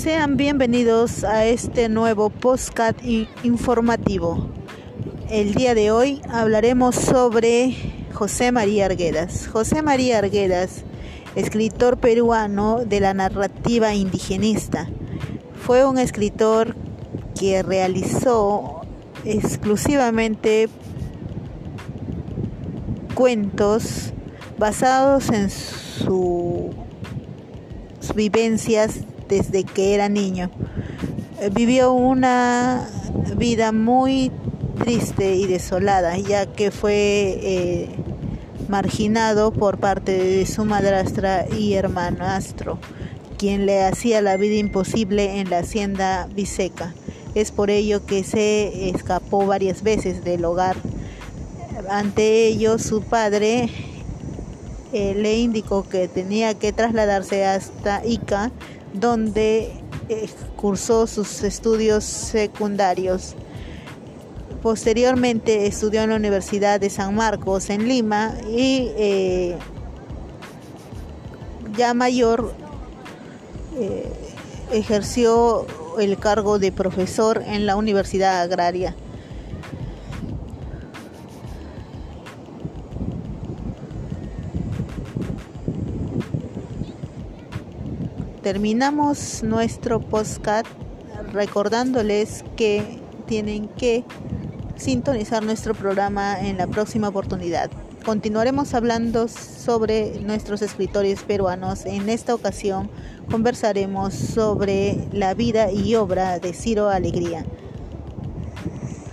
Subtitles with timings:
[0.00, 2.98] Sean bienvenidos a este nuevo podcast
[3.42, 4.48] informativo.
[5.28, 7.76] El día de hoy hablaremos sobre
[8.14, 9.46] José María Arguedas.
[9.46, 10.84] José María Arguedas,
[11.36, 14.88] escritor peruano de la narrativa indigenista,
[15.66, 16.74] fue un escritor
[17.38, 18.80] que realizó
[19.26, 20.70] exclusivamente
[23.14, 24.14] cuentos
[24.56, 26.70] basados en sus
[28.14, 30.50] vivencias desde que era niño.
[31.40, 32.86] Eh, vivió una
[33.36, 34.30] vida muy
[34.78, 37.88] triste y desolada, ya que fue eh,
[38.68, 42.78] marginado por parte de su madrastra y hermanastro,
[43.38, 46.92] quien le hacía la vida imposible en la hacienda biseca.
[47.34, 50.76] Es por ello que se escapó varias veces del hogar.
[51.88, 53.70] Ante ello, su padre
[54.92, 58.50] eh, le indicó que tenía que trasladarse hasta Ica
[58.92, 59.72] donde
[60.56, 63.34] cursó sus estudios secundarios.
[64.62, 69.56] Posteriormente estudió en la Universidad de San Marcos en Lima y eh,
[71.76, 72.52] ya mayor
[73.78, 74.12] eh,
[74.72, 75.66] ejerció
[75.98, 78.94] el cargo de profesor en la Universidad Agraria.
[88.42, 90.66] Terminamos nuestro podcast
[91.32, 94.04] recordándoles que tienen que
[94.76, 97.70] sintonizar nuestro programa en la próxima oportunidad.
[98.04, 101.84] Continuaremos hablando sobre nuestros escritores peruanos.
[101.84, 102.90] En esta ocasión
[103.30, 107.44] conversaremos sobre la vida y obra de Ciro Alegría.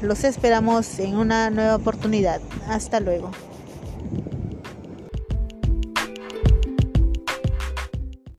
[0.00, 2.40] Los esperamos en una nueva oportunidad.
[2.66, 3.30] Hasta luego.